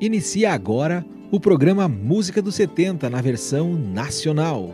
Inicia 0.00 0.52
agora 0.52 1.04
o 1.28 1.40
programa 1.40 1.88
Música 1.88 2.40
dos 2.40 2.54
70 2.54 3.10
na 3.10 3.20
versão 3.20 3.74
nacional. 3.74 4.72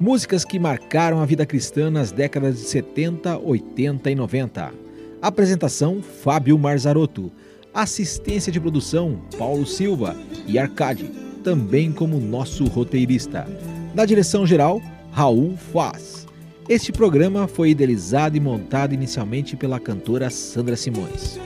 Músicas 0.00 0.44
que 0.44 0.58
marcaram 0.58 1.20
a 1.20 1.24
vida 1.24 1.46
cristã 1.46 1.88
nas 1.92 2.10
décadas 2.10 2.56
de 2.56 2.62
70, 2.62 3.38
80 3.38 4.10
e 4.10 4.14
90. 4.16 4.74
Apresentação: 5.22 6.02
Fábio 6.02 6.58
Marzarotto. 6.58 7.30
Assistência 7.72 8.50
de 8.50 8.58
produção: 8.58 9.20
Paulo 9.38 9.64
Silva 9.64 10.16
e 10.44 10.58
Arcade, 10.58 11.08
também 11.44 11.92
como 11.92 12.18
nosso 12.18 12.64
roteirista. 12.64 13.46
Na 13.94 14.04
direção 14.04 14.44
geral, 14.44 14.82
Raul 15.12 15.56
Faz. 15.56 16.26
Este 16.68 16.90
programa 16.90 17.46
foi 17.46 17.70
idealizado 17.70 18.36
e 18.36 18.40
montado 18.40 18.92
inicialmente 18.92 19.54
pela 19.54 19.78
cantora 19.78 20.30
Sandra 20.30 20.74
Simões. 20.74 21.38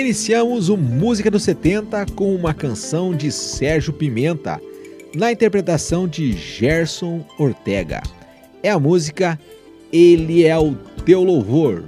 Iniciamos 0.00 0.70
o 0.70 0.78
Música 0.78 1.30
dos 1.30 1.42
70 1.42 2.06
com 2.14 2.34
uma 2.34 2.54
canção 2.54 3.14
de 3.14 3.30
Sérgio 3.30 3.92
Pimenta, 3.92 4.58
na 5.14 5.30
interpretação 5.30 6.08
de 6.08 6.32
Gerson 6.32 7.22
Ortega. 7.38 8.02
É 8.62 8.70
a 8.70 8.78
música 8.78 9.38
Ele 9.92 10.46
é 10.46 10.58
o 10.58 10.74
Teu 11.04 11.22
Louvor. 11.22 11.84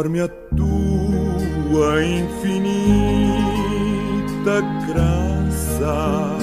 Conforme 0.00 0.20
a 0.20 0.28
tua 0.28 2.02
infinita 2.02 2.62
graça. 4.88 6.38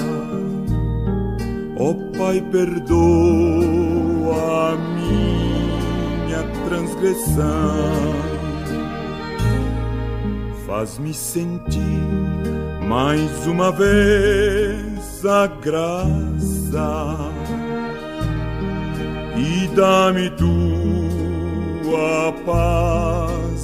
Ó 1.76 1.90
oh, 1.90 1.94
Pai, 2.16 2.40
perdoa 2.52 3.10
a 4.70 4.76
minha 4.94 6.44
transgressão. 6.68 8.14
Faz-me 10.64 11.12
sentir 11.12 12.06
mais 12.86 13.44
uma 13.46 13.72
vez 13.72 15.26
a 15.26 15.48
graça 15.48 17.16
e 19.36 19.66
dá-me 19.74 20.30
tua 20.30 22.32
paz 22.46 22.97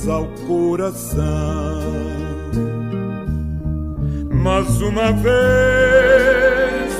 ao 0.08 0.26
coração. 0.46 1.22
Mas 4.32 4.80
uma 4.80 5.12
vez 5.12 5.32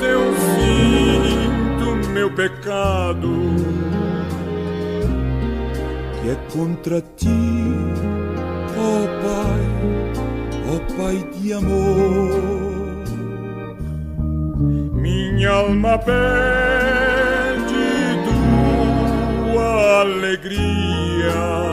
eu 0.01 0.33
sinto 0.55 2.09
meu 2.09 2.31
pecado, 2.31 3.31
que 6.21 6.29
é 6.29 6.35
contra 6.51 7.01
ti, 7.01 7.29
ó 8.77 9.03
oh 9.03 9.07
Pai, 9.21 9.63
ó 10.67 10.75
oh 10.75 10.79
Pai 10.97 11.17
de 11.33 11.53
amor. 11.53 12.55
Minha 14.93 15.51
alma 15.51 15.97
pede 15.99 16.55
alegria. 20.05 21.64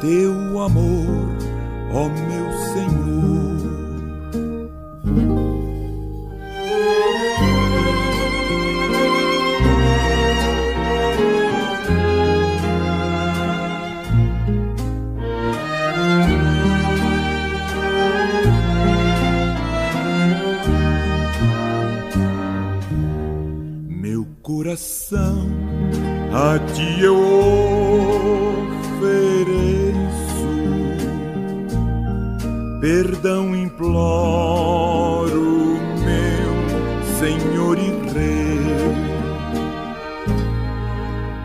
Teu 0.00 0.60
amor, 0.60 1.06
ó 1.92 2.08
meu 2.08 2.52
Senhor. 2.72 3.30
coração 24.42 25.48
a 26.32 26.58
ti 26.74 27.02
eu 27.02 27.59
Perdão 32.80 33.54
imploro, 33.54 35.30
meu 36.02 36.54
Senhor 37.18 37.76
e 37.76 37.90
Rei, 38.10 38.58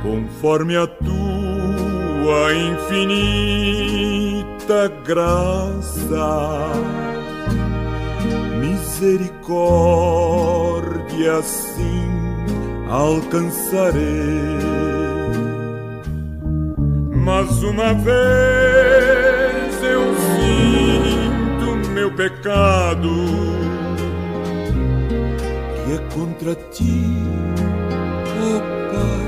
conforme 0.02 0.78
a 0.78 0.88
tua 0.88 2.54
infinita 2.88 4.46
graça, 5.06 6.72
misericórdia 8.62 9.36
sim 11.42 12.10
alcançarei. 12.90 14.56
Mas 17.14 17.62
uma 17.62 17.94
vez 17.94 18.16
eu 19.84 20.16
sinto 20.16 21.15
meu 22.06 22.12
pecado, 22.12 23.10
que 25.74 25.94
é 25.94 25.98
contra 26.13 26.54
ti, 26.72 27.18
ó 28.44 28.60
Pai, 28.92 29.28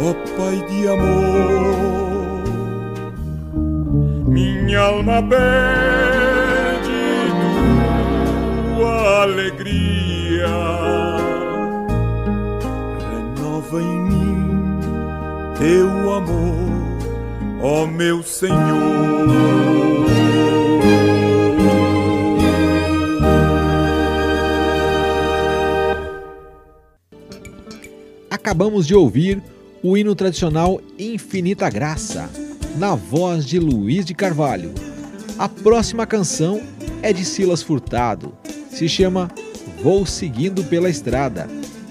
ó 0.00 0.14
Pai 0.36 0.56
de 0.70 0.88
amor. 0.88 2.44
Minha 4.26 4.80
alma 4.80 5.22
pede 5.22 5.34
tua 8.76 9.22
alegria 9.22 10.48
renova 13.10 13.82
em 13.82 14.00
mim 14.08 14.80
teu 15.58 16.14
amor, 16.14 16.72
ó 17.62 17.86
meu 17.86 18.22
Senhor. 18.22 19.73
Acabamos 28.44 28.86
de 28.86 28.94
ouvir 28.94 29.42
o 29.82 29.96
hino 29.96 30.14
tradicional 30.14 30.78
Infinita 30.98 31.70
Graça, 31.70 32.28
na 32.76 32.94
voz 32.94 33.46
de 33.46 33.58
Luiz 33.58 34.04
de 34.04 34.12
Carvalho. 34.12 34.70
A 35.38 35.48
próxima 35.48 36.06
canção 36.06 36.60
é 37.00 37.10
de 37.10 37.24
Silas 37.24 37.62
Furtado, 37.62 38.34
se 38.68 38.86
chama 38.86 39.30
Vou 39.82 40.04
Seguindo 40.04 40.62
pela 40.64 40.90
Estrada 40.90 41.48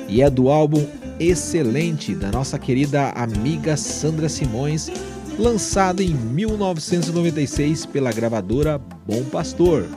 e 0.08 0.22
é 0.22 0.30
do 0.30 0.48
álbum 0.48 0.86
excelente 1.20 2.14
da 2.14 2.32
nossa 2.32 2.60
querida 2.60 3.10
amiga 3.16 3.76
Sandra 3.76 4.30
Simões, 4.30 4.92
lançado 5.40 6.04
em 6.04 6.14
1996 6.14 7.88
pela 7.88 8.12
gravadora 8.12 8.80
Bom 9.08 9.24
Pastor. 9.24 9.88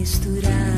misturar. 0.00 0.69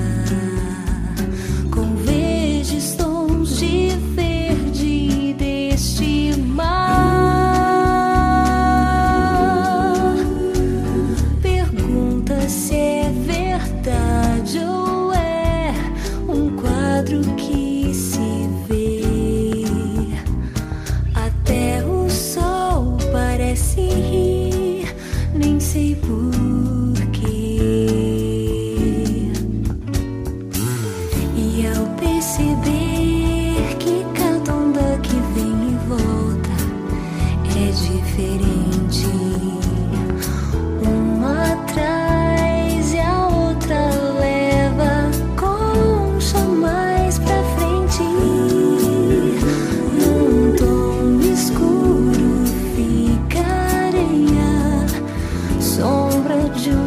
you. 56.58 56.81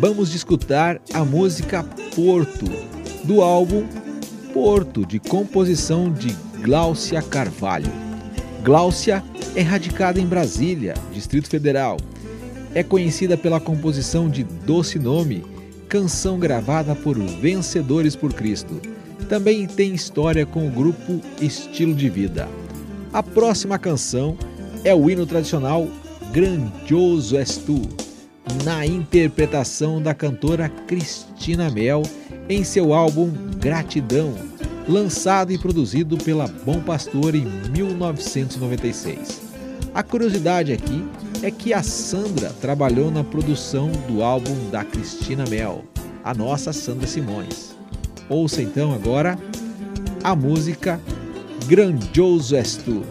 De 0.00 0.36
escutar 0.36 1.00
a 1.12 1.24
música 1.24 1.82
Porto, 2.14 2.66
do 3.24 3.42
álbum 3.42 3.84
Porto, 4.54 5.04
de 5.04 5.18
composição 5.18 6.08
de 6.12 6.28
Gláucia 6.62 7.20
Carvalho. 7.20 7.90
Gláucia 8.62 9.24
é 9.56 9.60
radicada 9.60 10.20
em 10.20 10.24
Brasília, 10.24 10.94
Distrito 11.12 11.48
Federal. 11.48 11.96
É 12.74 12.84
conhecida 12.84 13.36
pela 13.36 13.58
composição 13.58 14.30
de 14.30 14.44
Doce 14.44 15.00
Nome, 15.00 15.44
canção 15.88 16.38
gravada 16.38 16.94
por 16.94 17.18
Vencedores 17.18 18.14
por 18.14 18.32
Cristo. 18.32 18.80
Também 19.28 19.66
tem 19.66 19.94
história 19.94 20.46
com 20.46 20.68
o 20.68 20.70
grupo 20.70 21.20
Estilo 21.40 21.94
de 21.94 22.08
Vida. 22.08 22.48
A 23.12 23.22
próxima 23.22 23.76
canção 23.80 24.38
é 24.84 24.94
o 24.94 25.10
hino 25.10 25.26
tradicional 25.26 25.88
Grandioso 26.32 27.36
És 27.36 27.56
Tu 27.56 28.07
na 28.64 28.84
interpretação 28.86 30.00
da 30.00 30.14
cantora 30.14 30.68
Cristina 30.86 31.70
Mel 31.70 32.02
em 32.48 32.64
seu 32.64 32.92
álbum 32.92 33.30
Gratidão, 33.58 34.34
lançado 34.88 35.52
e 35.52 35.58
produzido 35.58 36.16
pela 36.16 36.46
Bom 36.46 36.80
Pastor 36.80 37.34
em 37.34 37.44
1996. 37.44 39.42
A 39.94 40.02
curiosidade 40.02 40.72
aqui 40.72 41.04
é 41.42 41.50
que 41.50 41.72
a 41.72 41.82
Sandra 41.82 42.50
trabalhou 42.60 43.10
na 43.10 43.22
produção 43.22 43.90
do 44.08 44.22
álbum 44.22 44.70
da 44.70 44.84
Cristina 44.84 45.44
Mel, 45.48 45.84
a 46.24 46.34
nossa 46.34 46.72
Sandra 46.72 47.06
Simões. 47.06 47.76
Ouça 48.28 48.62
então 48.62 48.92
agora 48.92 49.38
a 50.22 50.34
música 50.34 51.00
Grandioso 51.66 52.56
És 52.56 52.76
Tu. 52.76 53.02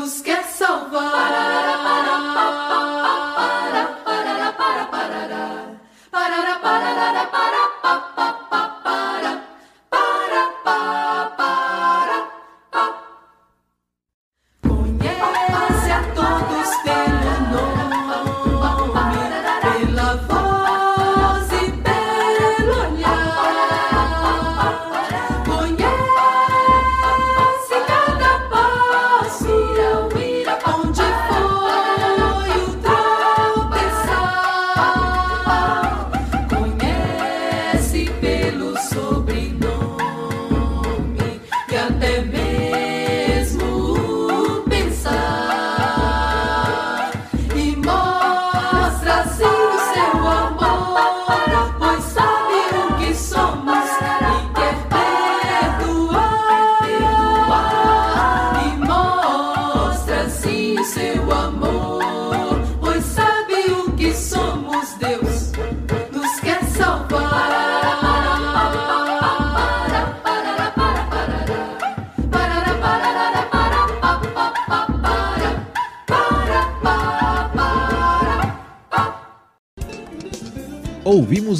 nos 0.00 0.22
quer 0.22 0.42
salvar. 0.44 1.89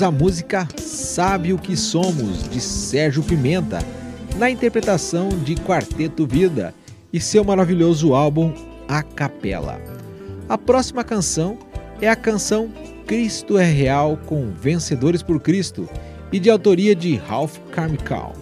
ouvimos 0.00 0.02
a 0.02 0.10
música 0.10 0.68
Sabe 0.78 1.52
o 1.52 1.58
que 1.58 1.76
Somos, 1.76 2.48
de 2.48 2.60
Sérgio 2.60 3.22
Pimenta, 3.22 3.78
na 4.36 4.50
interpretação 4.50 5.28
de 5.28 5.54
Quarteto 5.56 6.26
Vida 6.26 6.74
e 7.12 7.20
seu 7.20 7.44
maravilhoso 7.44 8.14
álbum 8.14 8.52
A 8.88 9.02
Capela. 9.02 9.80
A 10.48 10.56
próxima 10.56 11.04
canção 11.04 11.58
é 12.00 12.08
a 12.08 12.16
canção 12.16 12.70
Cristo 13.06 13.58
é 13.58 13.64
Real 13.64 14.16
com 14.26 14.50
Vencedores 14.50 15.22
por 15.22 15.40
Cristo 15.40 15.88
e 16.32 16.38
de 16.38 16.48
autoria 16.48 16.94
de 16.94 17.16
Ralph 17.16 17.58
Carmichael. 17.72 18.39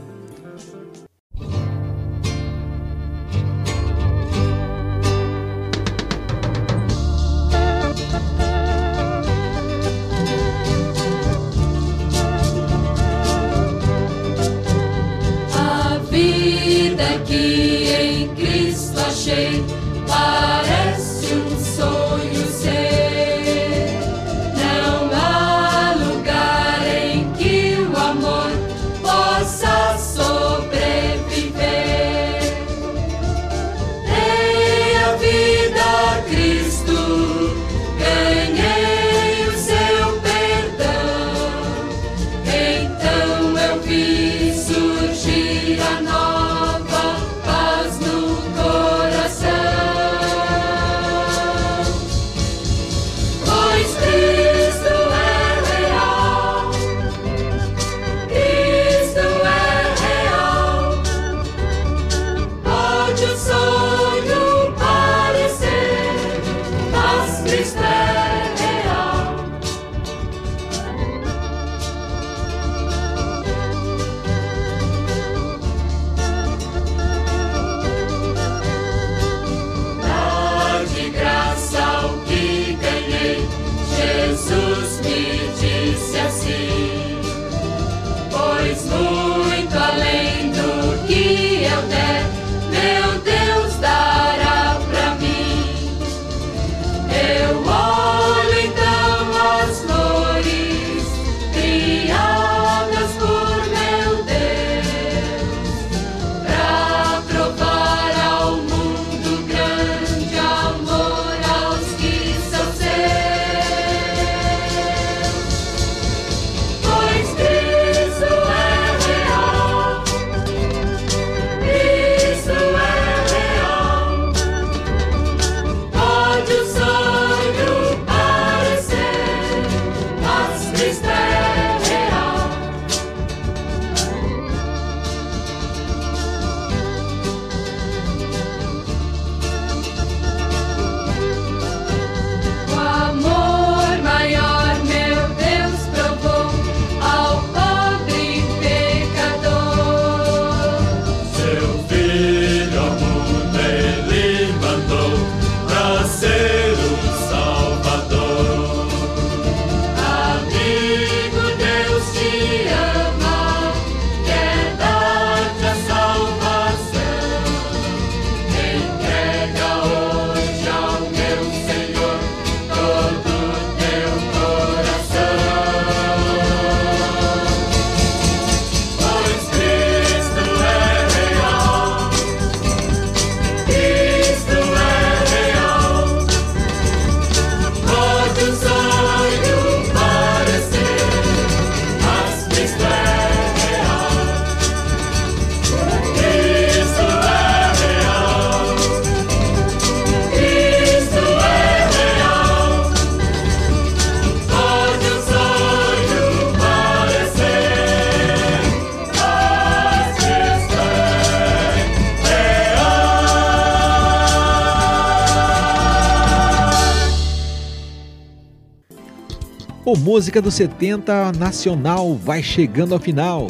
O 219.89 219.97
Música 219.97 220.43
dos 220.43 220.53
70 220.53 221.33
Nacional 221.39 222.15
vai 222.15 222.43
chegando 222.43 222.93
ao 222.93 223.01
final, 223.01 223.47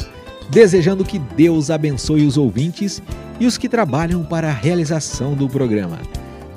desejando 0.49 1.03
que 1.03 1.19
Deus 1.19 1.69
abençoe 1.69 2.25
os 2.25 2.37
ouvintes 2.37 3.03
e 3.41 3.45
os 3.45 3.57
que 3.57 3.67
trabalham 3.67 4.23
para 4.23 4.47
a 4.47 4.53
realização 4.53 5.33
do 5.33 5.49
programa. 5.49 5.99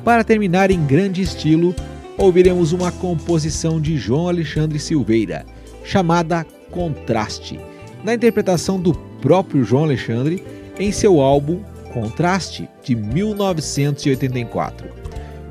Para 0.05 0.23
terminar 0.23 0.71
em 0.71 0.87
grande 0.87 1.21
estilo, 1.21 1.75
ouviremos 2.17 2.71
uma 2.71 2.93
composição 2.93 3.81
de 3.81 3.97
João 3.97 4.29
Alexandre 4.29 4.79
Silveira, 4.79 5.45
chamada 5.83 6.47
Contraste, 6.71 7.59
na 8.05 8.15
interpretação 8.15 8.79
do 8.79 8.95
próprio 9.21 9.65
João 9.65 9.83
Alexandre 9.83 10.45
em 10.79 10.93
seu 10.93 11.21
álbum 11.21 11.59
Contraste, 11.93 12.69
de 12.85 12.95
1984. 12.95 14.89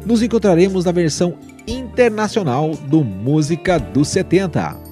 Nos 0.06 0.24
encontraremos 0.24 0.86
na 0.86 0.94
versão 0.94 1.36
internacional 1.91 2.71
do 2.88 3.04
Música 3.04 3.77
dos 3.77 4.08
70. 4.08 4.90